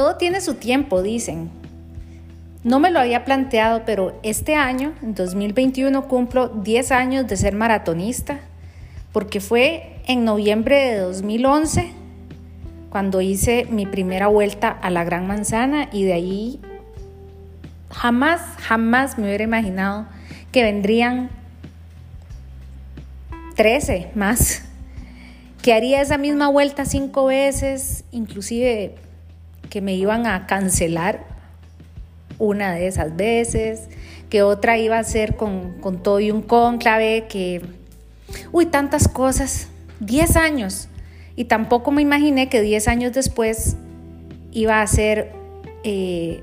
Todo 0.00 0.16
tiene 0.16 0.40
su 0.40 0.54
tiempo, 0.54 1.02
dicen. 1.02 1.50
No 2.64 2.80
me 2.80 2.90
lo 2.90 3.00
había 3.00 3.26
planteado, 3.26 3.82
pero 3.84 4.18
este 4.22 4.54
año, 4.54 4.94
en 5.02 5.14
2021, 5.14 6.08
cumplo 6.08 6.48
10 6.48 6.90
años 6.92 7.26
de 7.26 7.36
ser 7.36 7.54
maratonista, 7.54 8.40
porque 9.12 9.40
fue 9.40 10.00
en 10.06 10.24
noviembre 10.24 10.82
de 10.86 10.96
2011 11.00 11.92
cuando 12.88 13.20
hice 13.20 13.66
mi 13.68 13.84
primera 13.84 14.28
vuelta 14.28 14.70
a 14.70 14.88
la 14.88 15.04
Gran 15.04 15.26
Manzana 15.26 15.90
y 15.92 16.04
de 16.04 16.14
ahí 16.14 16.60
jamás, 17.90 18.40
jamás 18.56 19.18
me 19.18 19.24
hubiera 19.24 19.44
imaginado 19.44 20.06
que 20.50 20.62
vendrían 20.62 21.28
13 23.54 24.12
más, 24.14 24.62
que 25.60 25.74
haría 25.74 26.00
esa 26.00 26.16
misma 26.16 26.48
vuelta 26.48 26.86
cinco 26.86 27.26
veces, 27.26 28.04
inclusive 28.12 28.94
que 29.70 29.80
me 29.80 29.94
iban 29.94 30.26
a 30.26 30.46
cancelar 30.46 31.24
una 32.38 32.72
de 32.74 32.88
esas 32.88 33.16
veces, 33.16 33.88
que 34.28 34.42
otra 34.42 34.76
iba 34.78 34.98
a 34.98 35.04
ser 35.04 35.36
con, 35.36 35.80
todo 36.02 36.20
y 36.20 36.30
un 36.30 36.42
conclave, 36.42 37.26
que, 37.28 37.62
uy, 38.52 38.66
tantas 38.66 39.08
cosas, 39.08 39.68
10 40.00 40.36
años. 40.36 40.88
Y 41.36 41.44
tampoco 41.44 41.90
me 41.92 42.02
imaginé 42.02 42.48
que 42.48 42.60
10 42.60 42.88
años 42.88 43.12
después 43.12 43.76
iba 44.50 44.82
a 44.82 44.86
ser 44.86 45.32
eh, 45.84 46.42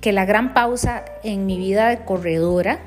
que 0.00 0.12
la 0.12 0.24
gran 0.24 0.54
pausa 0.54 1.04
en 1.22 1.46
mi 1.46 1.58
vida 1.58 1.88
de 1.88 2.04
corredora, 2.04 2.80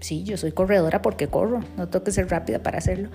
sí, 0.00 0.22
yo 0.24 0.36
soy 0.36 0.52
corredora 0.52 1.02
porque 1.02 1.28
corro, 1.28 1.60
no 1.76 1.88
tengo 1.88 2.04
que 2.04 2.12
ser 2.12 2.30
rápida 2.30 2.60
para 2.60 2.78
hacerlo, 2.78 3.10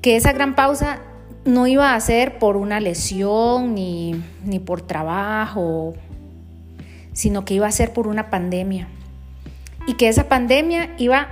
que 0.00 0.16
esa 0.16 0.32
gran 0.32 0.54
pausa 0.54 1.00
no 1.44 1.66
iba 1.66 1.94
a 1.94 2.00
ser 2.00 2.38
por 2.38 2.56
una 2.56 2.80
lesión 2.80 3.74
ni, 3.74 4.22
ni 4.44 4.58
por 4.58 4.82
trabajo, 4.82 5.94
sino 7.12 7.44
que 7.44 7.54
iba 7.54 7.66
a 7.66 7.72
ser 7.72 7.92
por 7.92 8.06
una 8.06 8.30
pandemia. 8.30 8.88
Y 9.86 9.94
que 9.94 10.08
esa 10.08 10.28
pandemia 10.28 10.94
iba 10.98 11.28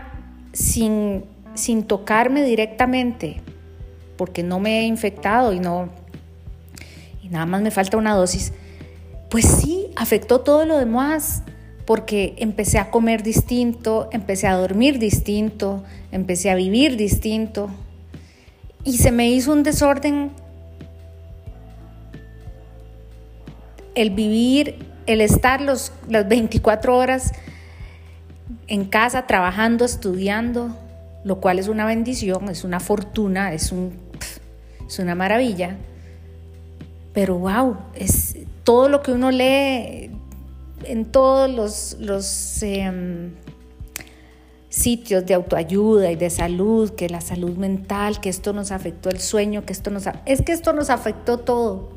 sin, 0.52 1.24
sin 1.54 1.84
tocarme 1.84 2.42
directamente, 2.42 3.40
porque 4.16 4.42
no 4.42 4.58
me 4.58 4.80
he 4.80 4.84
infectado 4.84 5.52
y 5.52 5.60
no 5.60 5.88
y 7.22 7.28
nada 7.28 7.46
más 7.46 7.62
me 7.62 7.70
falta 7.70 7.96
una 7.96 8.14
dosis. 8.14 8.52
Pues 9.28 9.44
sí, 9.44 9.86
afectó 9.94 10.40
todo 10.40 10.66
lo 10.66 10.76
demás, 10.78 11.44
porque 11.86 12.34
empecé 12.38 12.78
a 12.78 12.90
comer 12.90 13.22
distinto, 13.22 14.08
empecé 14.12 14.48
a 14.48 14.56
dormir 14.56 14.98
distinto, 14.98 15.84
empecé 16.10 16.50
a 16.50 16.56
vivir 16.56 16.96
distinto 16.96 17.70
y 18.84 18.98
se 18.98 19.12
me 19.12 19.28
hizo 19.28 19.52
un 19.52 19.62
desorden 19.62 20.30
el 23.94 24.10
vivir 24.10 24.90
el 25.06 25.20
estar 25.20 25.60
los, 25.60 25.92
las 26.08 26.28
24 26.28 26.96
horas 26.96 27.32
en 28.68 28.84
casa 28.84 29.26
trabajando, 29.26 29.84
estudiando, 29.84 30.76
lo 31.24 31.40
cual 31.40 31.58
es 31.58 31.68
una 31.68 31.84
bendición, 31.84 32.48
es 32.48 32.62
una 32.62 32.78
fortuna, 32.78 33.52
es, 33.52 33.72
un, 33.72 33.92
es 34.86 34.98
una 35.00 35.14
maravilla. 35.14 35.76
Pero 37.12 37.38
wow, 37.38 37.76
es 37.94 38.36
todo 38.62 38.88
lo 38.88 39.02
que 39.02 39.12
uno 39.12 39.32
lee 39.32 40.10
en 40.84 41.04
todos 41.06 41.50
los, 41.50 41.96
los 41.98 42.62
em, 42.62 43.32
sitios 44.80 45.26
de 45.26 45.34
autoayuda 45.34 46.10
y 46.10 46.16
de 46.16 46.30
salud, 46.30 46.90
que 46.90 47.08
la 47.08 47.20
salud 47.20 47.56
mental, 47.56 48.20
que 48.20 48.28
esto 48.28 48.52
nos 48.52 48.72
afectó 48.72 49.10
el 49.10 49.20
sueño, 49.20 49.64
que 49.64 49.72
esto 49.72 49.90
nos... 49.90 50.04
Es 50.26 50.42
que 50.42 50.52
esto 50.52 50.72
nos 50.72 50.90
afectó 50.90 51.38
todo. 51.38 51.90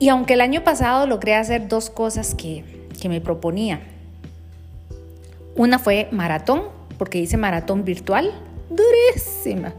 Y 0.00 0.08
aunque 0.08 0.34
el 0.34 0.40
año 0.40 0.64
pasado 0.64 1.06
logré 1.06 1.34
hacer 1.34 1.68
dos 1.68 1.90
cosas 1.90 2.34
que, 2.34 2.64
me 3.08 3.20
proponía. 3.20 3.80
Una 5.56 5.78
fue 5.78 6.08
maratón, 6.10 6.64
porque 6.98 7.18
hice 7.18 7.36
maratón 7.36 7.84
virtual, 7.84 8.30
durísima, 8.68 9.72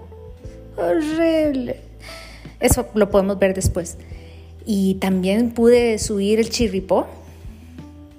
horrible. 0.75 1.81
Eso 2.59 2.87
lo 2.95 3.11
podemos 3.11 3.37
ver 3.37 3.53
después. 3.53 3.97
Y 4.65 4.95
también 4.95 5.51
pude 5.51 5.99
subir 5.99 6.39
el 6.39 6.49
chirripó 6.49 7.07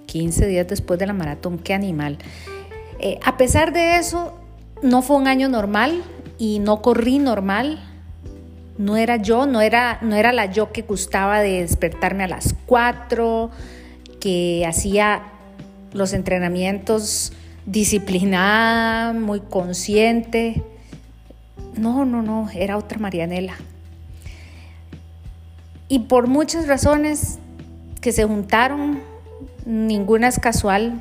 15 0.06 0.46
días 0.46 0.68
después 0.68 1.00
de 1.00 1.06
la 1.06 1.14
maratón. 1.14 1.58
Qué 1.58 1.74
animal. 1.74 2.18
Eh, 3.02 3.18
a 3.22 3.36
pesar 3.36 3.72
de 3.72 3.96
eso, 3.96 4.32
no 4.82 5.02
fue 5.02 5.16
un 5.16 5.26
año 5.26 5.48
normal 5.48 6.02
y 6.38 6.58
no 6.60 6.80
corrí 6.80 7.18
normal 7.18 7.80
no 8.78 8.96
era 8.96 9.16
yo, 9.16 9.46
no 9.46 9.60
era, 9.60 9.98
no 10.02 10.16
era 10.16 10.32
la 10.32 10.46
yo 10.46 10.72
que 10.72 10.82
gustaba 10.82 11.40
de 11.40 11.60
despertarme 11.60 12.24
a 12.24 12.28
las 12.28 12.54
4, 12.66 13.50
que 14.18 14.64
hacía 14.66 15.22
los 15.92 16.12
entrenamientos 16.12 17.32
disciplinada, 17.66 19.12
muy 19.12 19.40
consciente. 19.40 20.62
No, 21.76 22.04
no, 22.04 22.22
no, 22.22 22.48
era 22.50 22.76
otra 22.76 22.98
Marianela. 22.98 23.54
Y 25.88 26.00
por 26.00 26.26
muchas 26.26 26.66
razones 26.66 27.38
que 28.00 28.12
se 28.12 28.24
juntaron, 28.24 29.00
ninguna 29.66 30.28
es 30.28 30.40
casual. 30.40 31.00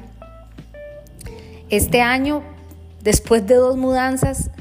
Este 1.71 2.01
año, 2.01 2.43
después 3.01 3.47
de 3.47 3.55
dos 3.55 3.77
mudanzas, 3.77 4.51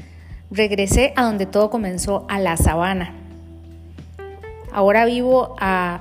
regresé 0.49 1.11
a 1.17 1.25
donde 1.25 1.45
todo 1.45 1.69
comenzó, 1.69 2.25
a 2.29 2.39
la 2.39 2.55
sabana. 2.55 3.13
Ahora 4.71 5.03
vivo 5.03 5.57
a, 5.59 5.99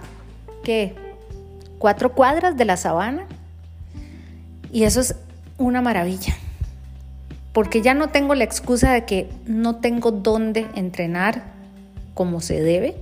¿qué? 0.62 0.94
Cuatro 1.80 2.12
cuadras 2.12 2.56
de 2.56 2.64
la 2.64 2.76
sabana. 2.76 3.26
Y 4.70 4.84
eso 4.84 5.00
es 5.00 5.16
una 5.58 5.82
maravilla. 5.82 6.36
Porque 7.52 7.82
ya 7.82 7.92
no 7.92 8.10
tengo 8.10 8.36
la 8.36 8.44
excusa 8.44 8.92
de 8.92 9.04
que 9.04 9.28
no 9.46 9.76
tengo 9.76 10.12
dónde 10.12 10.68
entrenar 10.76 11.42
como 12.14 12.40
se 12.40 12.60
debe. 12.60 12.94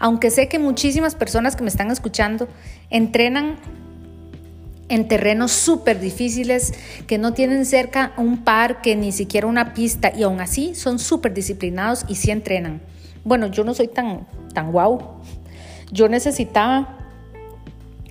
Aunque 0.00 0.32
sé 0.32 0.48
que 0.48 0.58
muchísimas 0.58 1.14
personas 1.14 1.54
que 1.54 1.62
me 1.62 1.68
están 1.68 1.92
escuchando 1.92 2.48
entrenan 2.90 3.54
en 4.88 5.08
terrenos 5.08 5.52
súper 5.52 6.00
difíciles 6.00 6.72
que 7.06 7.18
no 7.18 7.32
tienen 7.32 7.66
cerca 7.66 8.12
un 8.16 8.44
parque 8.44 8.94
ni 8.96 9.12
siquiera 9.12 9.46
una 9.46 9.74
pista 9.74 10.12
y 10.16 10.22
aún 10.22 10.40
así 10.40 10.74
son 10.74 10.98
súper 10.98 11.34
disciplinados 11.34 12.04
y 12.08 12.14
sí 12.14 12.30
entrenan. 12.30 12.80
Bueno, 13.24 13.48
yo 13.48 13.64
no 13.64 13.74
soy 13.74 13.88
tan, 13.88 14.26
tan 14.54 14.70
guau. 14.70 15.20
Yo 15.90 16.08
necesitaba 16.08 16.98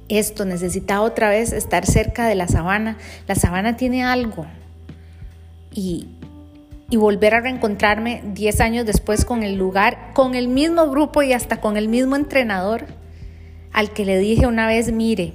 esto, 0.09 0.45
necesitaba 0.45 1.01
otra 1.01 1.29
vez 1.29 1.53
estar 1.53 1.85
cerca 1.85 2.27
de 2.27 2.35
la 2.35 2.47
sabana. 2.47 2.97
La 3.27 3.35
sabana 3.35 3.77
tiene 3.77 4.03
algo. 4.03 4.45
Y, 5.71 6.09
y 6.89 6.97
volver 6.97 7.35
a 7.35 7.41
reencontrarme 7.41 8.21
10 8.33 8.61
años 8.61 8.85
después 8.85 9.23
con 9.23 9.43
el 9.43 9.55
lugar, 9.55 10.11
con 10.13 10.35
el 10.35 10.49
mismo 10.49 10.89
grupo 10.89 11.21
y 11.21 11.33
hasta 11.33 11.61
con 11.61 11.77
el 11.77 11.87
mismo 11.87 12.15
entrenador 12.15 12.85
al 13.71 13.91
que 13.91 14.05
le 14.05 14.17
dije 14.19 14.47
una 14.47 14.67
vez, 14.67 14.91
mire, 14.91 15.33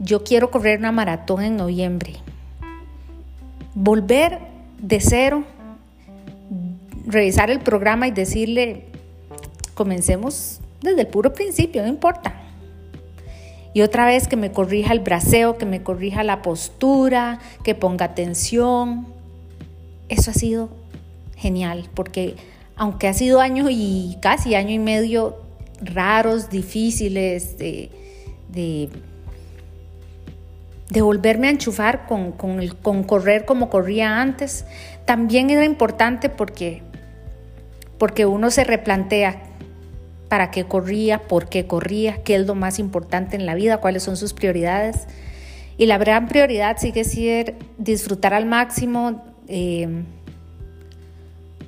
yo 0.00 0.24
quiero 0.24 0.50
correr 0.50 0.78
una 0.78 0.92
maratón 0.92 1.42
en 1.42 1.56
noviembre. 1.56 2.14
Volver 3.74 4.38
de 4.78 4.98
cero, 4.98 5.44
revisar 7.06 7.50
el 7.50 7.60
programa 7.60 8.08
y 8.08 8.10
decirle, 8.10 8.86
comencemos 9.74 10.60
desde 10.80 11.02
el 11.02 11.06
puro 11.06 11.34
principio, 11.34 11.82
no 11.82 11.88
importa. 11.88 12.34
Y 13.72 13.82
otra 13.82 14.06
vez 14.06 14.26
que 14.26 14.36
me 14.36 14.50
corrija 14.50 14.92
el 14.92 15.00
braceo, 15.00 15.58
que 15.58 15.66
me 15.66 15.82
corrija 15.82 16.24
la 16.24 16.42
postura, 16.42 17.38
que 17.62 17.74
ponga 17.74 18.06
atención. 18.06 19.06
Eso 20.08 20.32
ha 20.32 20.34
sido 20.34 20.70
genial, 21.36 21.88
porque 21.94 22.34
aunque 22.74 23.06
ha 23.06 23.14
sido 23.14 23.40
año 23.40 23.66
y 23.70 24.16
casi 24.20 24.54
año 24.54 24.70
y 24.70 24.78
medio 24.78 25.36
raros, 25.82 26.50
difíciles, 26.50 27.58
de, 27.58 27.90
de 28.48 28.88
de 30.90 31.02
volverme 31.02 31.46
a 31.46 31.50
enchufar 31.50 32.06
con, 32.06 32.32
con, 32.32 33.04
correr 33.04 33.44
como 33.44 33.70
corría 33.70 34.20
antes, 34.20 34.64
también 35.04 35.50
era 35.50 35.64
importante 35.64 36.28
porque, 36.28 36.82
porque 37.96 38.26
uno 38.26 38.50
se 38.50 38.64
replantea 38.64 39.42
para 40.28 40.50
qué 40.50 40.64
corría, 40.64 41.22
por 41.22 41.48
qué 41.48 41.66
corría, 41.66 42.22
qué 42.22 42.36
es 42.36 42.46
lo 42.46 42.54
más 42.54 42.78
importante 42.78 43.36
en 43.36 43.46
la 43.46 43.54
vida, 43.54 43.78
cuáles 43.78 44.02
son 44.02 44.16
sus 44.16 44.32
prioridades. 44.32 45.06
Y 45.76 45.86
la 45.86 45.96
gran 45.96 46.28
prioridad 46.28 46.76
sigue 46.78 47.04
siendo 47.04 47.52
disfrutar 47.78 48.34
al 48.34 48.46
máximo, 48.46 49.24
eh, 49.48 49.88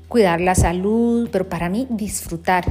cuidar 0.08 0.40
la 0.40 0.54
salud, 0.54 1.28
pero 1.32 1.48
para 1.48 1.68
mí 1.68 1.86
disfrutar. 1.90 2.64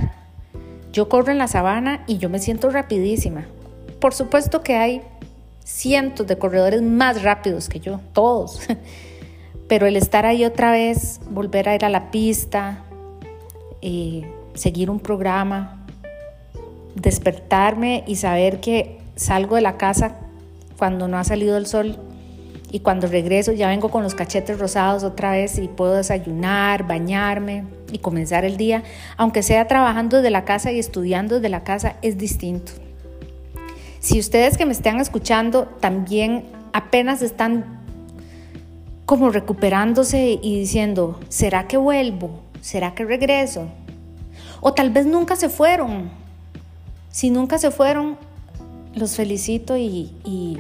Yo 0.94 1.10
corro 1.10 1.32
en 1.32 1.38
la 1.38 1.48
sabana 1.48 2.04
y 2.08 2.18
yo 2.18 2.30
me 2.30 2.40
siento 2.40 2.70
rapidísima. 2.70 3.46
Por 4.00 4.14
supuesto 4.14 4.62
que 4.62 4.76
hay 4.76 5.02
cientos 5.64 6.28
de 6.28 6.38
corredores 6.38 6.82
más 6.82 7.24
rápidos 7.24 7.70
que 7.70 7.80
yo, 7.80 8.00
todos. 8.14 8.62
Pero 9.68 9.88
el 9.88 9.96
estar 9.96 10.26
ahí 10.26 10.44
otra 10.44 10.72
vez, 10.72 11.22
volver 11.30 11.70
a 11.70 11.76
ir 11.76 11.86
a 11.86 11.90
la 11.90 12.12
pista, 12.12 12.84
eh, 13.82 14.30
seguir 14.54 14.90
un 14.90 15.00
programa, 15.00 15.86
despertarme 16.96 18.04
y 18.06 18.18
saber 18.18 18.60
que 18.60 19.00
salgo 19.16 19.56
de 19.56 19.62
la 19.62 19.78
casa 19.78 20.18
cuando 20.78 21.08
no 21.08 21.18
ha 21.18 21.24
salido 21.24 21.58
el 21.58 21.68
sol 21.68 21.98
y 22.72 22.80
cuando 22.80 23.08
regreso 23.08 23.52
ya 23.52 23.68
vengo 23.68 23.90
con 23.90 24.04
los 24.04 24.16
cachetes 24.16 24.58
rosados 24.58 25.04
otra 25.04 25.32
vez 25.32 25.58
y 25.58 25.68
puedo 25.68 25.94
desayunar, 25.94 26.88
bañarme 26.88 27.66
y 27.92 28.00
comenzar 28.00 28.46
el 28.46 28.58
día, 28.58 28.84
aunque 29.18 29.44
sea 29.44 29.68
trabajando 29.68 30.18
desde 30.18 30.32
la 30.32 30.46
casa 30.46 30.72
y 30.72 30.80
estudiando 30.80 31.36
desde 31.36 31.50
la 31.50 31.64
casa, 31.64 31.98
es 32.02 32.18
distinto. 32.18 32.72
Si 34.02 34.20
ustedes 34.20 34.58
que 34.58 34.66
me 34.66 34.72
están 34.72 35.00
escuchando 35.00 35.66
también 35.80 36.46
apenas 36.74 37.22
están 37.22 37.80
como 39.06 39.30
recuperándose 39.30 40.40
y 40.42 40.58
diciendo, 40.58 41.20
¿será 41.30 41.68
que 41.68 41.78
vuelvo? 41.78 42.42
¿Será 42.62 42.96
que 42.96 43.06
regreso? 43.06 43.68
O 44.60 44.74
tal 44.74 44.90
vez 44.90 45.06
nunca 45.06 45.36
se 45.36 45.50
fueron. 45.50 46.10
Si 47.12 47.30
nunca 47.30 47.60
se 47.60 47.70
fueron, 47.70 48.18
los 48.96 49.16
felicito 49.16 49.78
y, 49.78 50.16
y, 50.26 50.58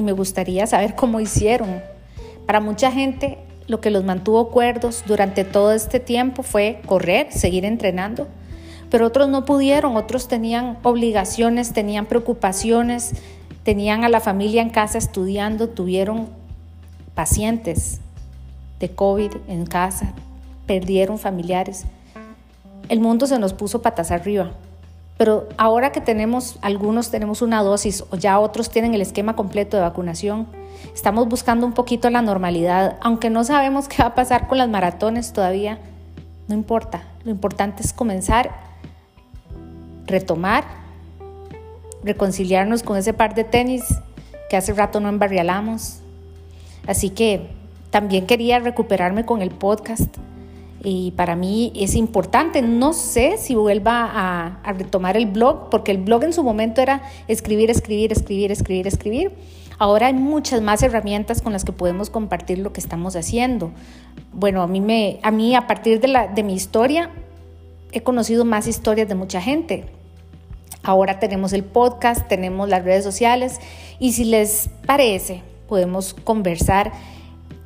me 0.00 0.12
gustaría 0.12 0.68
saber 0.68 0.94
cómo 0.94 1.18
hicieron. 1.18 1.82
Para 2.46 2.60
mucha 2.60 2.92
gente 2.92 3.38
lo 3.66 3.80
que 3.80 3.90
los 3.90 4.04
mantuvo 4.04 4.50
cuerdos 4.50 5.02
durante 5.04 5.44
todo 5.44 5.72
este 5.72 5.98
tiempo 5.98 6.44
fue 6.44 6.80
correr, 6.86 7.32
seguir 7.32 7.64
entrenando, 7.64 8.28
pero 8.90 9.06
otros 9.06 9.28
no 9.28 9.44
pudieron, 9.44 9.96
otros 9.96 10.28
tenían 10.28 10.78
obligaciones, 10.82 11.72
tenían 11.72 12.06
preocupaciones, 12.06 13.12
tenían 13.62 14.04
a 14.04 14.08
la 14.08 14.20
familia 14.20 14.62
en 14.62 14.70
casa 14.70 14.98
estudiando, 14.98 15.68
tuvieron 15.68 16.28
pacientes 17.14 18.00
de 18.80 18.90
COVID 18.90 19.32
en 19.48 19.66
casa, 19.66 20.12
perdieron 20.66 21.18
familiares. 21.18 21.84
El 22.88 23.00
mundo 23.00 23.26
se 23.26 23.38
nos 23.38 23.52
puso 23.52 23.82
patas 23.82 24.10
arriba. 24.10 24.50
Pero 25.16 25.48
ahora 25.58 25.92
que 25.92 26.00
tenemos, 26.00 26.56
algunos 26.62 27.10
tenemos 27.10 27.42
una 27.42 27.62
dosis 27.62 28.04
o 28.10 28.16
ya 28.16 28.40
otros 28.40 28.70
tienen 28.70 28.94
el 28.94 29.02
esquema 29.02 29.36
completo 29.36 29.76
de 29.76 29.82
vacunación, 29.82 30.46
estamos 30.94 31.28
buscando 31.28 31.66
un 31.66 31.74
poquito 31.74 32.08
la 32.08 32.22
normalidad, 32.22 32.96
aunque 33.02 33.28
no 33.28 33.44
sabemos 33.44 33.86
qué 33.86 34.02
va 34.02 34.08
a 34.08 34.14
pasar 34.14 34.48
con 34.48 34.56
las 34.56 34.70
maratones 34.70 35.34
todavía, 35.34 35.78
no 36.48 36.54
importa, 36.54 37.02
lo 37.22 37.30
importante 37.30 37.82
es 37.82 37.92
comenzar, 37.92 38.69
retomar, 40.10 40.64
reconciliarnos 42.04 42.82
con 42.82 42.96
ese 42.96 43.12
par 43.12 43.34
de 43.34 43.44
tenis 43.44 43.84
que 44.48 44.56
hace 44.56 44.72
rato 44.72 45.00
no 45.00 45.08
embarrialamos. 45.08 46.00
Así 46.86 47.10
que 47.10 47.48
también 47.90 48.26
quería 48.26 48.58
recuperarme 48.58 49.24
con 49.24 49.42
el 49.42 49.50
podcast 49.50 50.16
y 50.82 51.10
para 51.12 51.36
mí 51.36 51.72
es 51.76 51.94
importante. 51.94 52.62
No 52.62 52.92
sé 52.92 53.36
si 53.38 53.54
vuelva 53.54 54.10
a, 54.64 54.72
retomar 54.72 55.16
el 55.16 55.26
blog, 55.26 55.68
porque 55.70 55.92
el 55.92 55.98
blog 55.98 56.24
en 56.24 56.32
su 56.32 56.42
momento 56.42 56.80
era 56.80 57.02
escribir, 57.28 57.70
escribir, 57.70 58.12
escribir, 58.12 58.50
escribir, 58.50 58.86
escribir. 58.86 59.32
Ahora 59.78 60.08
hay 60.08 60.14
muchas 60.14 60.60
más 60.60 60.82
herramientas 60.82 61.42
con 61.42 61.52
las 61.52 61.64
que 61.64 61.72
podemos 61.72 62.10
compartir 62.10 62.58
lo 62.58 62.72
que 62.72 62.80
estamos 62.80 63.16
haciendo. 63.16 63.72
Bueno, 64.32 64.62
a 64.62 64.66
mí, 64.66 64.80
me, 64.80 65.18
a, 65.22 65.30
mí 65.30 65.54
a 65.54 65.66
partir 65.66 66.00
de, 66.00 66.08
la, 66.08 66.28
de 66.28 66.42
mi 66.42 66.54
historia 66.54 67.10
he 67.92 68.02
conocido 68.02 68.44
más 68.44 68.66
historias 68.66 69.08
de 69.08 69.14
mucha 69.14 69.40
gente. 69.40 69.86
Ahora 70.82 71.18
tenemos 71.18 71.52
el 71.52 71.64
podcast, 71.64 72.26
tenemos 72.26 72.68
las 72.68 72.84
redes 72.84 73.04
sociales 73.04 73.60
y 73.98 74.12
si 74.12 74.24
les 74.24 74.70
parece, 74.86 75.42
podemos 75.68 76.14
conversar 76.14 76.92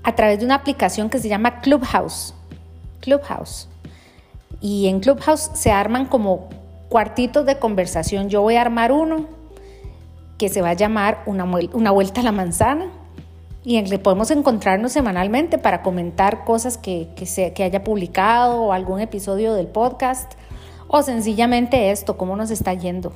a 0.02 0.14
través 0.14 0.40
de 0.40 0.44
una 0.44 0.56
aplicación 0.56 1.08
que 1.11 1.19
se 1.19 1.28
llama 1.28 1.61
Clubhouse. 1.61 2.34
Clubhouse. 3.00 3.69
Y 4.61 4.88
en 4.88 5.00
Clubhouse 5.00 5.50
se 5.55 5.70
arman 5.70 6.06
como 6.06 6.49
cuartitos 6.88 7.46
de 7.46 7.58
conversación. 7.58 8.28
Yo 8.28 8.43
voy 8.43 8.56
a 8.56 8.62
armar 8.62 8.90
uno 8.90 9.26
que 10.38 10.49
se 10.49 10.60
va 10.60 10.70
a 10.70 10.75
llamar 10.75 11.22
Una, 11.26 11.90
Vuelta 11.93 12.20
a 12.20 12.25
la 12.25 12.32
Manzana 12.32 12.90
y 13.64 13.76
en 13.76 13.88
que 13.88 13.99
podemos 13.99 14.31
encontrarnos 14.31 14.93
semanalmente 14.93 15.58
para 15.58 15.82
comentar 15.82 16.44
cosas 16.44 16.76
que, 16.76 17.08
que, 17.17 17.26
se, 17.26 17.52
que 17.52 17.62
haya 17.62 17.84
publicado 17.84 18.62
o 18.62 18.72
algún 18.72 19.00
episodio 19.00 19.55
del 19.55 19.69
podcast 19.69 20.32
o 20.88 21.02
sencillamente 21.02 21.90
esto, 21.90 22.16
cómo 22.16 22.36
nos 22.36 22.50
está 22.50 22.75
yendo. 22.75 23.12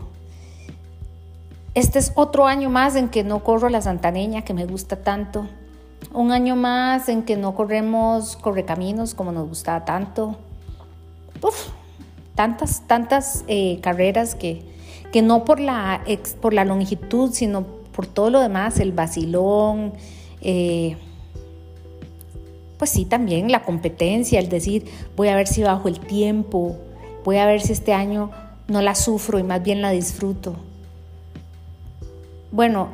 Este 1.74 1.98
es 1.98 2.12
otro 2.16 2.46
año 2.46 2.70
más 2.70 2.96
en 2.96 3.08
que 3.08 3.24
no 3.24 3.44
corro 3.44 3.68
la 3.68 3.82
Santa 3.82 4.10
Niña 4.10 4.42
que 4.42 4.54
me 4.54 4.66
gusta 4.66 4.96
tanto 4.96 5.46
un 6.12 6.32
año 6.32 6.56
más 6.56 7.08
en 7.08 7.22
que 7.22 7.36
no 7.36 7.54
corremos 7.54 8.36
correcaminos 8.36 9.14
como 9.14 9.32
nos 9.32 9.48
gustaba 9.48 9.84
tanto. 9.84 10.36
Uf, 11.42 11.68
tantas, 12.34 12.82
tantas 12.86 13.44
eh, 13.46 13.78
carreras 13.80 14.34
que, 14.34 14.62
que 15.12 15.22
no 15.22 15.44
por 15.44 15.60
la, 15.60 16.02
por 16.40 16.54
la 16.54 16.64
longitud, 16.64 17.32
sino 17.32 17.64
por 17.92 18.06
todo 18.06 18.30
lo 18.30 18.40
demás, 18.40 18.80
el 18.80 18.92
vacilón, 18.92 19.92
eh, 20.40 20.96
pues 22.78 22.90
sí, 22.90 23.04
también 23.04 23.50
la 23.50 23.64
competencia, 23.64 24.38
el 24.38 24.48
decir, 24.48 24.86
voy 25.16 25.28
a 25.28 25.36
ver 25.36 25.48
si 25.48 25.62
bajo 25.62 25.88
el 25.88 25.98
tiempo, 25.98 26.76
voy 27.24 27.36
a 27.36 27.46
ver 27.46 27.60
si 27.60 27.72
este 27.72 27.92
año 27.92 28.30
no 28.68 28.82
la 28.82 28.94
sufro 28.94 29.38
y 29.38 29.42
más 29.42 29.62
bien 29.62 29.82
la 29.82 29.90
disfruto. 29.90 30.56
Bueno, 32.50 32.88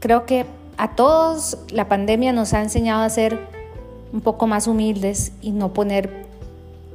creo 0.00 0.26
que 0.26 0.46
a 0.76 0.94
todos 0.94 1.58
la 1.70 1.88
pandemia 1.88 2.32
nos 2.32 2.54
ha 2.54 2.62
enseñado 2.62 3.02
a 3.02 3.10
ser 3.10 3.38
un 4.12 4.20
poco 4.20 4.46
más 4.46 4.66
humildes 4.66 5.32
y 5.40 5.50
no 5.50 5.72
poner, 5.72 6.26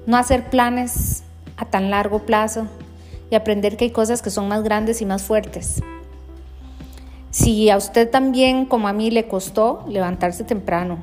no 0.06 0.18
hacer 0.18 0.50
planes 0.50 1.24
a 1.57 1.65
tan 1.65 1.89
largo 1.92 2.19
plazo 2.19 2.68
y 3.30 3.36
aprender 3.36 3.77
que 3.77 3.86
hay 3.86 3.92
cosas 3.92 4.21
que 4.21 4.30
son 4.30 4.48
más 4.48 4.63
grandes 4.63 5.01
y 5.01 5.06
más 5.06 5.24
fuertes. 5.24 5.81
Si 7.31 7.69
a 7.69 7.77
usted 7.77 8.10
también, 8.10 8.65
como 8.65 8.88
a 8.88 8.94
mí, 8.94 9.10
le 9.10 9.27
costó 9.27 9.83
levantarse 9.88 10.44
temprano, 10.44 11.00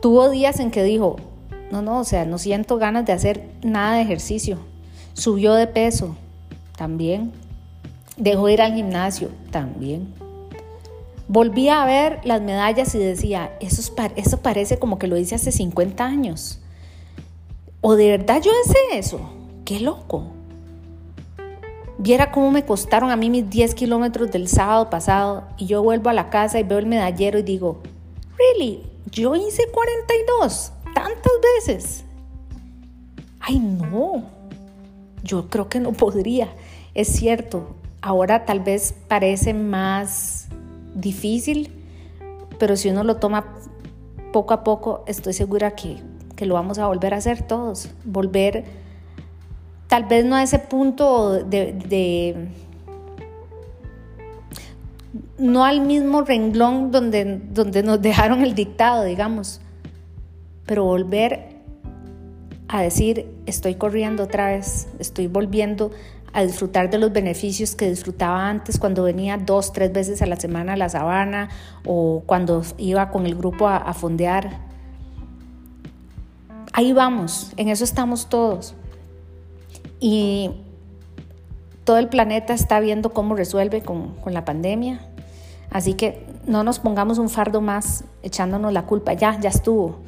tuvo 0.00 0.30
días 0.30 0.60
en 0.60 0.70
que 0.70 0.82
dijo, 0.82 1.16
no, 1.70 1.82
no, 1.82 2.00
o 2.00 2.04
sea, 2.04 2.24
no 2.24 2.38
siento 2.38 2.78
ganas 2.78 3.06
de 3.06 3.12
hacer 3.12 3.48
nada 3.62 3.96
de 3.96 4.02
ejercicio, 4.02 4.58
subió 5.12 5.54
de 5.54 5.66
peso, 5.66 6.16
también, 6.76 7.32
dejó 8.16 8.46
de 8.46 8.52
ir 8.54 8.62
al 8.62 8.74
gimnasio, 8.74 9.30
también 9.50 10.12
Volvía 11.26 11.82
a 11.82 11.86
ver 11.86 12.20
las 12.24 12.42
medallas 12.42 12.94
y 12.94 12.98
decía, 12.98 13.56
eso, 13.60 13.94
eso 14.14 14.40
parece 14.40 14.78
como 14.78 14.98
que 14.98 15.06
lo 15.06 15.16
hice 15.16 15.34
hace 15.34 15.52
50 15.52 16.04
años. 16.04 16.60
¿O 17.80 17.96
de 17.96 18.10
verdad 18.10 18.42
yo 18.42 18.50
hice 18.64 18.98
eso? 18.98 19.20
¡Qué 19.64 19.80
loco! 19.80 20.26
Viera 21.96 22.30
cómo 22.30 22.50
me 22.50 22.66
costaron 22.66 23.10
a 23.10 23.16
mí 23.16 23.30
mis 23.30 23.48
10 23.48 23.74
kilómetros 23.74 24.30
del 24.30 24.48
sábado 24.48 24.90
pasado 24.90 25.44
y 25.56 25.66
yo 25.66 25.82
vuelvo 25.82 26.10
a 26.10 26.12
la 26.12 26.28
casa 26.28 26.60
y 26.60 26.62
veo 26.62 26.78
el 26.78 26.86
medallero 26.86 27.38
y 27.38 27.42
digo, 27.42 27.80
¿really? 28.36 28.82
Yo 29.10 29.34
hice 29.34 29.62
42, 29.72 30.72
tantas 30.94 31.32
veces. 31.56 32.04
Ay, 33.40 33.58
no, 33.58 34.24
yo 35.22 35.48
creo 35.50 35.68
que 35.68 35.80
no 35.80 35.92
podría. 35.92 36.48
Es 36.94 37.08
cierto, 37.08 37.76
ahora 38.00 38.44
tal 38.44 38.60
vez 38.60 38.94
parece 39.08 39.52
más 39.52 40.48
difícil, 40.94 41.72
pero 42.58 42.76
si 42.76 42.88
uno 42.88 43.04
lo 43.04 43.16
toma 43.16 43.44
poco 44.32 44.54
a 44.54 44.64
poco, 44.64 45.04
estoy 45.06 45.32
segura 45.32 45.72
que, 45.72 45.98
que 46.36 46.46
lo 46.46 46.54
vamos 46.54 46.78
a 46.78 46.86
volver 46.86 47.14
a 47.14 47.18
hacer 47.18 47.46
todos. 47.46 47.90
Volver, 48.04 48.64
tal 49.88 50.04
vez 50.04 50.24
no 50.24 50.36
a 50.36 50.42
ese 50.42 50.58
punto 50.58 51.44
de, 51.44 51.72
de 51.72 52.48
no 55.38 55.64
al 55.64 55.80
mismo 55.80 56.22
renglón 56.22 56.90
donde, 56.90 57.40
donde 57.50 57.82
nos 57.82 58.00
dejaron 58.02 58.42
el 58.42 58.54
dictado, 58.54 59.04
digamos, 59.04 59.60
pero 60.66 60.84
volver 60.84 61.54
a 62.68 62.80
decir, 62.80 63.30
estoy 63.46 63.74
corriendo 63.74 64.24
otra 64.24 64.48
vez, 64.48 64.88
estoy 64.98 65.26
volviendo 65.26 65.90
a 66.34 66.42
disfrutar 66.42 66.90
de 66.90 66.98
los 66.98 67.12
beneficios 67.12 67.76
que 67.76 67.88
disfrutaba 67.88 68.48
antes 68.48 68.78
cuando 68.78 69.04
venía 69.04 69.38
dos, 69.38 69.72
tres 69.72 69.92
veces 69.92 70.20
a 70.20 70.26
la 70.26 70.34
semana 70.34 70.72
a 70.72 70.76
la 70.76 70.88
sabana 70.88 71.48
o 71.86 72.24
cuando 72.26 72.64
iba 72.76 73.10
con 73.10 73.24
el 73.24 73.36
grupo 73.36 73.68
a, 73.68 73.94
fondear. 73.94 74.58
Ahí 76.72 76.92
vamos, 76.92 77.52
en 77.56 77.68
eso 77.68 77.84
estamos 77.84 78.28
todos. 78.28 78.74
Y 80.00 80.50
todo 81.84 81.98
el 81.98 82.08
planeta 82.08 82.52
está 82.52 82.80
viendo 82.80 83.12
cómo 83.12 83.36
resuelve 83.36 83.82
con, 83.82 84.16
la 84.26 84.44
pandemia. 84.44 85.06
Así 85.70 85.94
que 85.94 86.26
no 86.46 86.64
nos 86.64 86.80
pongamos 86.80 87.18
un 87.18 87.28
fardo 87.28 87.60
más 87.60 88.02
echándonos 88.24 88.72
la 88.72 88.86
culpa. 88.86 89.12
Ya, 89.12 89.38
ya 89.38 89.50
estuvo. 89.50 90.00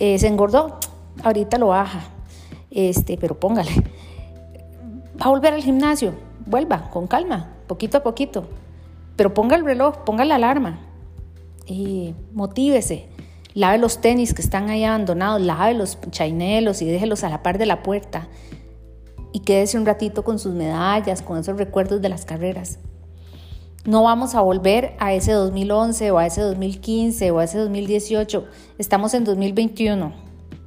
Eh, 0.00 0.18
se 0.18 0.26
engordó, 0.26 0.78
ahorita 1.22 1.58
lo 1.58 1.68
baja. 1.68 2.00
Este, 2.70 3.18
pero 3.18 3.38
póngale 3.38 3.70
va 5.20 5.26
a 5.26 5.30
volver 5.30 5.52
al 5.52 5.62
gimnasio, 5.62 6.14
vuelva 6.46 6.90
con 6.90 7.06
calma, 7.06 7.48
poquito 7.66 7.98
a 7.98 8.02
poquito, 8.02 8.48
pero 9.16 9.34
ponga 9.34 9.56
el 9.56 9.64
reloj, 9.64 10.04
ponga 10.04 10.24
la 10.24 10.36
alarma 10.36 10.78
y 11.66 12.14
motívese. 12.32 13.06
Lave 13.54 13.78
los 13.78 14.00
tenis 14.00 14.34
que 14.34 14.42
están 14.42 14.68
ahí 14.68 14.84
abandonados, 14.84 15.40
lave 15.40 15.74
los 15.74 15.98
chainelos 16.10 16.80
y 16.80 16.86
déjelos 16.86 17.24
a 17.24 17.28
la 17.28 17.42
par 17.42 17.58
de 17.58 17.66
la 17.66 17.82
puerta. 17.82 18.28
y 19.30 19.40
quédese 19.40 19.76
un 19.76 19.84
ratito 19.84 20.24
con 20.24 20.38
sus 20.38 20.54
medallas, 20.54 21.20
con 21.20 21.38
esos 21.38 21.58
recuerdos 21.58 22.00
de 22.00 22.08
las 22.08 22.24
carreras. 22.24 22.78
No 23.84 24.02
vamos 24.02 24.34
a 24.34 24.40
volver 24.40 24.94
a 24.98 25.14
ese 25.14 25.32
2011 25.32 26.10
o 26.10 26.18
a 26.18 26.26
ese 26.26 26.40
2015 26.40 27.30
o 27.30 27.38
a 27.38 27.44
ese 27.44 27.58
2018. 27.58 28.44
Estamos 28.76 29.14
en 29.14 29.24
2021. 29.24 30.12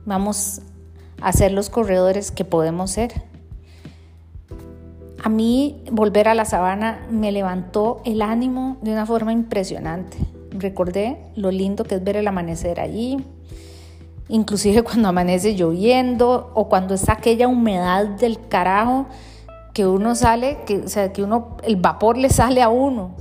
Vamos 0.05 0.61
a 1.21 1.31
ser 1.33 1.51
los 1.51 1.69
corredores 1.69 2.31
que 2.31 2.45
podemos 2.45 2.91
ser. 2.91 3.23
A 5.23 5.29
mí 5.29 5.83
volver 5.91 6.27
a 6.27 6.33
la 6.33 6.45
sabana 6.45 7.05
me 7.11 7.31
levantó 7.31 8.01
el 8.05 8.23
ánimo 8.23 8.77
de 8.81 8.91
una 8.91 9.05
forma 9.05 9.31
impresionante. 9.31 10.17
Recordé 10.49 11.19
lo 11.35 11.51
lindo 11.51 11.83
que 11.83 11.95
es 11.95 12.03
ver 12.03 12.17
el 12.17 12.27
amanecer 12.27 12.79
allí, 12.79 13.23
inclusive 14.29 14.81
cuando 14.83 15.09
amanece 15.09 15.55
lloviendo 15.55 16.51
o 16.55 16.69
cuando 16.69 16.95
está 16.95 17.13
aquella 17.13 17.47
humedad 17.47 18.05
del 18.05 18.47
carajo 18.47 19.05
que 19.73 19.87
uno 19.87 20.15
sale, 20.15 20.59
que, 20.65 20.79
o 20.79 20.87
sea, 20.89 21.13
que 21.13 21.23
uno, 21.23 21.57
el 21.63 21.75
vapor 21.77 22.17
le 22.17 22.29
sale 22.29 22.61
a 22.61 22.69
uno. 22.69 23.11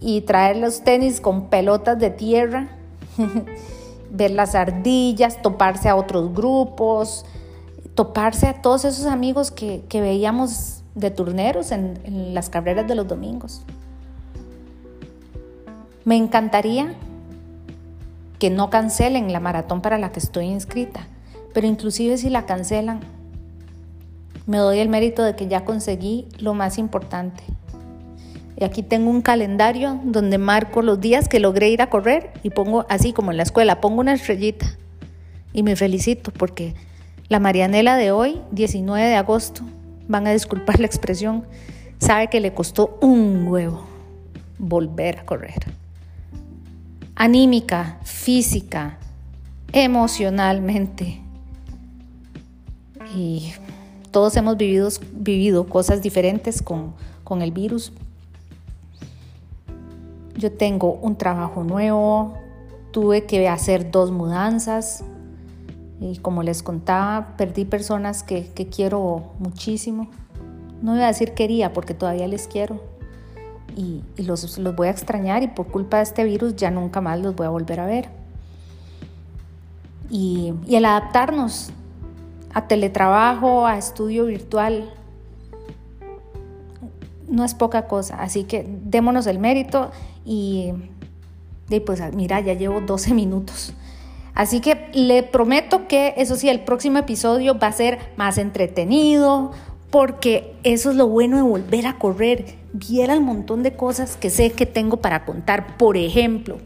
Y 0.00 0.22
traer 0.22 0.56
los 0.56 0.82
tenis 0.82 1.20
con 1.20 1.46
pelotas 1.46 1.98
de 1.98 2.10
tierra, 2.10 2.68
ver 4.10 4.30
las 4.30 4.54
ardillas, 4.54 5.42
toparse 5.42 5.88
a 5.88 5.96
otros 5.96 6.32
grupos, 6.32 7.26
toparse 7.94 8.46
a 8.46 8.62
todos 8.62 8.84
esos 8.84 9.06
amigos 9.06 9.50
que, 9.50 9.82
veíamos 9.92 10.82
de 10.94 11.10
turneros 11.10 11.70
en, 11.70 11.98
en 12.04 12.34
las 12.34 12.48
carreras 12.48 12.86
de 12.86 12.94
los 12.94 13.06
domingos. 13.06 13.62
Me 16.04 16.16
encantaría 16.16 16.94
que 18.38 18.50
no 18.50 18.70
cancelen 18.70 19.32
la 19.32 19.40
maratón 19.40 19.82
para 19.82 19.98
la 19.98 20.12
que 20.12 20.20
estoy 20.20 20.46
inscrita, 20.46 21.06
pero 21.52 21.66
inclusive 21.66 22.16
si 22.16 22.30
la 22.30 22.46
cancelan, 22.46 23.00
me 24.48 24.56
doy 24.56 24.78
el 24.78 24.88
mérito 24.88 25.22
de 25.22 25.36
que 25.36 25.46
ya 25.46 25.66
conseguí 25.66 26.26
lo 26.38 26.54
más 26.54 26.78
importante. 26.78 27.44
Y 28.56 28.64
aquí 28.64 28.82
tengo 28.82 29.10
un 29.10 29.20
calendario 29.20 30.00
donde 30.02 30.38
marco 30.38 30.80
los 30.80 30.98
días 31.00 31.28
que 31.28 31.38
logré 31.38 31.68
ir 31.68 31.82
a 31.82 31.90
correr 31.90 32.32
y 32.42 32.50
pongo 32.50 32.86
así 32.88 33.12
como 33.12 33.30
en 33.30 33.36
la 33.36 33.42
escuela, 33.42 33.80
pongo 33.80 34.00
una 34.00 34.14
estrellita 34.14 34.66
y 35.52 35.62
me 35.62 35.76
felicito 35.76 36.32
porque 36.32 36.74
la 37.28 37.40
Marianela 37.40 37.96
de 37.96 38.10
hoy, 38.10 38.40
19 38.52 39.06
de 39.06 39.16
agosto, 39.16 39.62
van 40.08 40.26
a 40.26 40.32
disculpar 40.32 40.80
la 40.80 40.86
expresión, 40.86 41.44
sabe 41.98 42.28
que 42.28 42.40
le 42.40 42.54
costó 42.54 42.98
un 43.02 43.46
huevo 43.46 43.84
volver 44.58 45.18
a 45.18 45.26
correr. 45.26 45.66
Anímica, 47.14 47.98
física, 48.02 48.98
emocionalmente. 49.72 51.20
Y 53.14 53.52
todos 54.10 54.36
hemos 54.36 54.56
vivido, 54.56 55.66
cosas 55.66 56.02
diferentes 56.02 56.62
con, 56.62 56.94
el 57.42 57.52
virus. 57.52 57.92
Yo 60.36 60.50
tengo 60.52 60.94
un 60.94 61.16
trabajo 61.16 61.62
nuevo, 61.62 62.34
tuve 62.90 63.26
que 63.26 63.48
hacer 63.48 63.90
dos 63.90 64.10
mudanzas, 64.10 65.04
y 66.00 66.16
como 66.18 66.42
les 66.42 66.62
contaba, 66.62 67.36
perdí 67.36 67.64
personas 67.64 68.22
que, 68.22 68.46
quiero 68.74 69.32
muchísimo. 69.38 70.08
No 70.80 70.92
voy 70.92 71.02
a 71.02 71.08
decir 71.08 71.32
quería 71.32 71.72
porque 71.72 71.92
todavía 71.92 72.28
les 72.28 72.46
quiero. 72.46 72.80
Y, 73.76 74.02
los, 74.16 74.58
los, 74.58 74.74
voy 74.74 74.88
a 74.88 74.90
extrañar 74.90 75.42
y 75.42 75.48
por 75.48 75.66
culpa 75.66 75.98
de 75.98 76.04
este 76.04 76.24
virus 76.24 76.56
ya 76.56 76.70
nunca 76.70 77.00
más 77.00 77.20
los 77.20 77.34
voy 77.34 77.46
a 77.46 77.50
volver 77.50 77.80
a 77.80 77.86
ver. 77.86 78.08
Y, 80.08 80.54
y 80.66 80.76
el 80.76 80.84
adaptarnos 80.84 81.72
a 82.58 82.68
teletrabajo, 82.68 83.66
a 83.66 83.78
estudio 83.78 84.26
virtual, 84.26 84.92
no 87.28 87.44
es 87.44 87.54
poca 87.54 87.86
cosa. 87.86 88.20
Así 88.20 88.44
que 88.44 88.66
démonos 88.84 89.26
el 89.26 89.38
mérito 89.38 89.90
y, 90.24 90.72
y 91.70 91.80
pues 91.80 92.02
mira, 92.14 92.40
ya 92.40 92.54
llevo 92.54 92.80
12 92.80 93.14
minutos. 93.14 93.74
Así 94.34 94.60
que 94.60 94.88
le 94.92 95.24
prometo 95.24 95.88
que, 95.88 96.14
eso 96.16 96.36
sí, 96.36 96.48
el 96.48 96.60
próximo 96.60 96.98
episodio 96.98 97.58
va 97.58 97.66
a 97.66 97.72
ser 97.72 97.98
más 98.16 98.38
entretenido, 98.38 99.50
porque 99.90 100.54
eso 100.62 100.90
es 100.90 100.96
lo 100.96 101.08
bueno 101.08 101.36
de 101.36 101.42
volver 101.42 101.86
a 101.86 101.98
correr. 101.98 102.56
Viera 102.72 103.14
el 103.14 103.20
montón 103.20 103.62
de 103.64 103.74
cosas 103.74 104.16
que 104.16 104.30
sé 104.30 104.52
que 104.52 104.64
tengo 104.64 104.98
para 104.98 105.24
contar. 105.24 105.76
Por 105.76 105.96
ejemplo, 105.96 106.58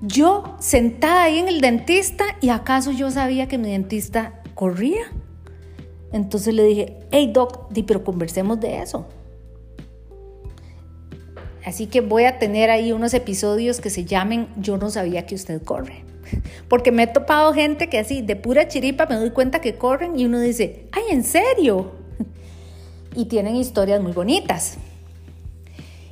yo 0.00 0.56
sentada 0.60 1.24
ahí 1.24 1.38
en 1.38 1.48
el 1.48 1.60
dentista 1.60 2.24
y 2.40 2.50
acaso 2.50 2.92
yo 2.92 3.10
sabía 3.10 3.48
que 3.48 3.58
mi 3.58 3.70
dentista 3.70 4.37
corría. 4.58 5.12
Entonces 6.12 6.52
le 6.52 6.64
dije, 6.64 6.96
hey 7.12 7.30
doc, 7.32 7.68
pero 7.86 8.02
conversemos 8.02 8.58
de 8.58 8.82
eso. 8.82 9.06
Así 11.64 11.86
que 11.86 12.00
voy 12.00 12.24
a 12.24 12.40
tener 12.40 12.68
ahí 12.68 12.90
unos 12.90 13.14
episodios 13.14 13.80
que 13.80 13.88
se 13.88 14.04
llamen 14.04 14.48
Yo 14.56 14.76
no 14.76 14.90
sabía 14.90 15.26
que 15.26 15.36
usted 15.36 15.62
corre. 15.62 16.02
Porque 16.68 16.90
me 16.90 17.04
he 17.04 17.06
topado 17.06 17.54
gente 17.54 17.88
que 17.88 18.00
así, 18.00 18.20
de 18.20 18.34
pura 18.34 18.66
chiripa, 18.66 19.06
me 19.06 19.14
doy 19.14 19.30
cuenta 19.30 19.60
que 19.60 19.76
corren 19.76 20.18
y 20.18 20.24
uno 20.24 20.40
dice, 20.40 20.88
ay, 20.90 21.04
¿en 21.10 21.22
serio? 21.22 21.92
Y 23.14 23.26
tienen 23.26 23.54
historias 23.54 24.00
muy 24.00 24.12
bonitas. 24.12 24.76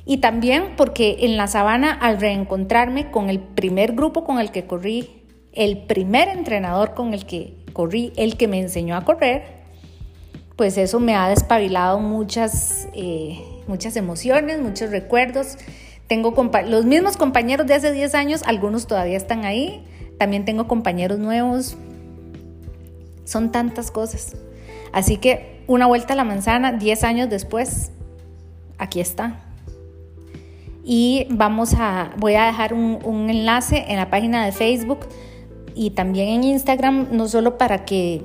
Y 0.05 0.17
también 0.17 0.75
porque 0.77 1.17
en 1.21 1.35
la 1.35 1.47
sabana, 1.47 1.91
al 1.91 2.19
reencontrarme 2.19 3.11
con 3.11 3.29
el 3.29 3.39
primer 3.39 3.91
grupo 3.91 4.23
con 4.23 4.39
el 4.39 4.51
que 4.51 4.65
corrí, 4.65 5.23
el 5.51 5.79
primer 5.79 6.29
entrenador 6.29 6.93
con 6.93 7.13
el 7.13 7.25
que 7.25 7.55
corrí, 7.77 8.11
el 8.17 8.35
que 8.35 8.47
me 8.47 8.59
enseñó 8.59 8.97
a 8.97 9.05
correr, 9.05 9.43
pues 10.55 10.77
eso 10.79 10.99
me 10.99 11.13
ha 11.13 11.29
despabilado 11.29 11.99
muchas, 11.99 12.87
eh, 12.93 13.39
muchas 13.67 13.95
emociones, 13.95 14.59
muchos 14.59 14.89
recuerdos. 14.89 15.57
Tengo 16.07 16.33
los 16.65 16.85
mismos 16.85 17.15
compañeros 17.15 17.67
de 17.67 17.75
hace 17.75 17.91
10 17.91 18.15
años, 18.15 18.43
algunos 18.47 18.87
todavía 18.87 19.15
están 19.15 19.45
ahí, 19.45 19.85
también 20.17 20.43
tengo 20.45 20.67
compañeros 20.67 21.19
nuevos. 21.19 21.77
Son 23.23 23.51
tantas 23.51 23.91
cosas. 23.91 24.35
Así 24.91 25.17
que 25.17 25.61
una 25.67 25.85
vuelta 25.85 26.13
a 26.13 26.15
la 26.15 26.23
manzana, 26.23 26.71
10 26.71 27.03
años 27.03 27.29
después, 27.29 27.91
aquí 28.79 28.99
está. 28.99 29.41
Y 30.83 31.27
vamos 31.29 31.75
a, 31.77 32.13
voy 32.17 32.33
a 32.33 32.45
dejar 32.45 32.73
un, 32.73 32.97
un 33.03 33.29
enlace 33.29 33.85
en 33.89 33.97
la 33.97 34.09
página 34.09 34.43
de 34.43 34.51
Facebook 34.53 35.05
y 35.77 35.91
también 35.91 36.29
en 36.29 36.43
Instagram, 36.43 37.09
no 37.11 37.27
solo 37.27 37.57
para 37.57 37.85
que, 37.85 38.23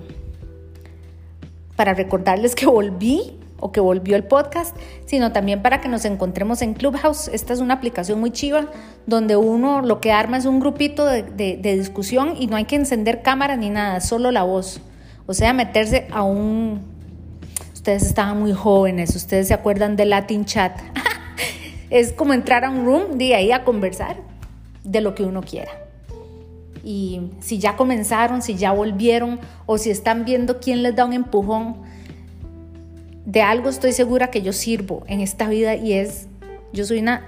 para 1.77 1.95
recordarles 1.95 2.55
que 2.55 2.67
volví, 2.67 3.39
o 3.63 3.71
que 3.71 3.81
volvió 3.81 4.17
el 4.17 4.25
podcast, 4.25 4.77
sino 5.07 5.31
también 5.31 5.63
para 5.63 5.81
que 5.81 5.89
nos 5.89 6.05
encontremos 6.05 6.63
en 6.63 6.75
Clubhouse. 6.75 7.29
Esta 7.29 7.53
es 7.53 7.61
una 7.61 7.75
aplicación 7.75 8.19
muy 8.19 8.33
chiva 8.33 8.67
donde 9.07 9.37
uno 9.37 9.83
lo 9.83 10.01
que 10.01 10.11
arma 10.11 10.37
es 10.37 10.47
un 10.47 10.59
grupito 10.59 11.07
de, 11.07 11.61
discusión 11.63 12.35
y 12.37 12.49
no 12.49 12.57
hay 12.57 12.65
que 12.65 12.75
encender 12.75 13.23
cámara 13.23 13.57
ni 13.57 13.71
nada, 13.71 14.01
solo 14.01 14.33
la 14.33 14.43
voz. 14.43 14.81
O 15.27 15.33
sea, 15.33 15.53
meterse 15.53 16.09
a 16.11 16.25
un... 16.25 16.83
Ustedes 17.73 18.03
estaban 18.03 18.41
muy 18.41 18.53
jóvenes, 18.53 19.15
ustedes 19.15 19.47
se 19.49 19.55
acuerdan 19.55 19.95
de 19.95 20.07
Latin 20.07 20.45
Chat. 20.45 20.81
es 21.91 22.13
como 22.13 22.33
entrar 22.33 22.65
a 22.65 22.71
un 22.71 22.85
room 22.85 23.17
de 23.17 23.37
ahí 23.37 23.53
a 23.53 23.63
conversar 23.63 24.17
de 24.83 25.01
lo 25.01 25.15
que 25.15 25.23
uno 25.23 25.41
quiera. 25.41 25.82
Y 26.85 27.31
si 27.41 27.59
ya 27.59 27.77
comenzaron, 27.77 28.43
si 28.43 28.57
ya 28.57 28.73
volvieron 28.73 29.39
o 29.67 29.79
si 29.79 29.91
están 29.91 30.25
viendo 30.25 30.61
quién 30.61 30.83
les 30.83 30.97
da 30.97 31.05
un 31.05 31.13
empujón, 31.13 31.77
de 33.25 33.43
algo 33.43 33.69
estoy 33.69 33.93
segura 33.93 34.31
que 34.31 34.43
yo 34.43 34.53
sirvo 34.53 35.05
en 35.07 35.21
esta 35.21 35.49
vida 35.49 35.77
y 35.77 35.93
es, 35.93 36.27
yo 36.73 36.85
soy 36.85 36.99
una 36.99 37.23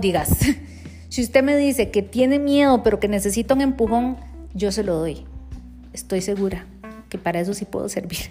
digas. 0.00 0.30
si 1.08 1.22
usted 1.22 1.42
me 1.42 1.56
dice 1.56 1.90
que 1.90 2.02
tiene 2.02 2.38
miedo 2.38 2.82
pero 2.82 3.00
que 3.00 3.08
necesita 3.08 3.54
un 3.54 3.60
empujón, 3.60 4.16
yo 4.54 4.72
se 4.72 4.82
lo 4.82 4.94
doy. 4.94 5.24
Estoy 5.92 6.20
segura 6.20 6.66
que 7.08 7.18
para 7.18 7.40
eso 7.40 7.54
sí 7.54 7.64
puedo 7.64 7.88
servir. 7.88 8.30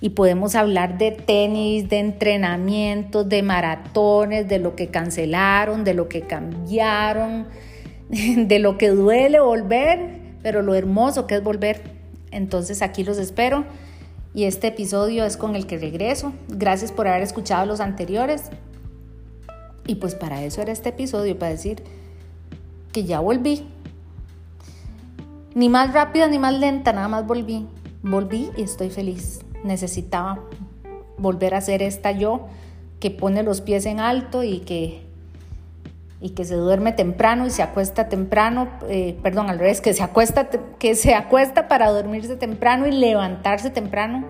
Y 0.00 0.10
podemos 0.10 0.54
hablar 0.54 0.96
de 0.98 1.10
tenis, 1.10 1.88
de 1.88 1.98
entrenamiento, 1.98 3.24
de 3.24 3.42
maratones, 3.42 4.48
de 4.48 4.58
lo 4.58 4.76
que 4.76 4.88
cancelaron, 4.88 5.82
de 5.84 5.94
lo 5.94 6.08
que 6.08 6.22
cambiaron, 6.22 7.46
de 8.36 8.58
lo 8.58 8.78
que 8.78 8.90
duele 8.90 9.40
volver, 9.40 10.20
pero 10.42 10.62
lo 10.62 10.74
hermoso 10.74 11.26
que 11.26 11.36
es 11.36 11.42
volver. 11.42 11.82
Entonces 12.30 12.82
aquí 12.82 13.04
los 13.04 13.18
espero 13.18 13.64
y 14.34 14.44
este 14.44 14.68
episodio 14.68 15.24
es 15.24 15.36
con 15.36 15.56
el 15.56 15.66
que 15.66 15.78
regreso. 15.78 16.32
Gracias 16.48 16.92
por 16.92 17.08
haber 17.08 17.22
escuchado 17.22 17.66
los 17.66 17.80
anteriores. 17.80 18.50
Y 19.86 19.96
pues 19.96 20.14
para 20.14 20.44
eso 20.44 20.60
era 20.60 20.70
este 20.70 20.90
episodio, 20.90 21.38
para 21.38 21.52
decir 21.52 21.82
que 22.92 23.04
ya 23.04 23.20
volví. 23.20 23.66
Ni 25.54 25.68
más 25.68 25.94
rápida 25.94 26.28
ni 26.28 26.38
más 26.38 26.54
lenta, 26.54 26.92
nada 26.92 27.08
más 27.08 27.26
volví. 27.26 27.66
Volví 28.02 28.50
y 28.56 28.62
estoy 28.62 28.90
feliz. 28.90 29.40
Necesitaba 29.64 30.40
volver 31.16 31.54
a 31.54 31.60
ser 31.60 31.82
esta 31.82 32.12
yo 32.12 32.46
que 33.00 33.10
pone 33.10 33.42
los 33.42 33.60
pies 33.60 33.86
en 33.86 33.98
alto 33.98 34.44
y 34.44 34.60
que 34.60 35.07
y 36.20 36.30
que 36.30 36.44
se 36.44 36.54
duerme 36.54 36.92
temprano 36.92 37.46
y 37.46 37.50
se 37.50 37.62
acuesta 37.62 38.08
temprano, 38.08 38.68
eh, 38.88 39.16
perdón, 39.22 39.50
al 39.50 39.58
revés, 39.58 39.80
que 39.80 39.94
se, 39.94 40.02
acuesta, 40.02 40.48
que 40.78 40.94
se 40.94 41.14
acuesta 41.14 41.68
para 41.68 41.90
dormirse 41.90 42.36
temprano 42.36 42.86
y 42.86 42.92
levantarse 42.92 43.70
temprano, 43.70 44.26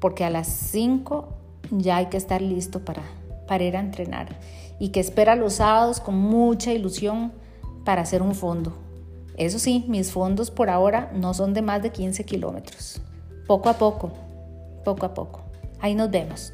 porque 0.00 0.24
a 0.24 0.30
las 0.30 0.48
5 0.48 1.28
ya 1.70 1.98
hay 1.98 2.06
que 2.06 2.16
estar 2.16 2.42
listo 2.42 2.80
para, 2.84 3.02
para 3.46 3.62
ir 3.62 3.76
a 3.76 3.80
entrenar 3.80 4.28
y 4.80 4.88
que 4.88 4.98
espera 4.98 5.36
los 5.36 5.54
sábados 5.54 6.00
con 6.00 6.16
mucha 6.16 6.72
ilusión 6.72 7.32
para 7.84 8.02
hacer 8.02 8.22
un 8.22 8.34
fondo. 8.34 8.76
Eso 9.36 9.58
sí, 9.58 9.84
mis 9.88 10.10
fondos 10.10 10.50
por 10.50 10.68
ahora 10.68 11.12
no 11.14 11.32
son 11.34 11.54
de 11.54 11.62
más 11.62 11.82
de 11.82 11.90
15 11.90 12.24
kilómetros. 12.24 13.00
Poco 13.46 13.68
a 13.68 13.74
poco, 13.74 14.10
poco 14.84 15.06
a 15.06 15.14
poco. 15.14 15.42
Ahí 15.80 15.94
nos 15.94 16.10
vemos. 16.10 16.52